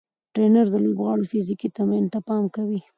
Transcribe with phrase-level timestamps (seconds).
[0.33, 2.79] ټرېنر د لوبغاړو فزیکي تمرین ته پام کوي.